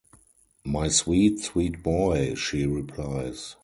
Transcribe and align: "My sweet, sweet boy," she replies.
"My 0.65 0.87
sweet, 0.87 1.41
sweet 1.41 1.83
boy," 1.83 2.33
she 2.33 2.65
replies. 2.65 3.55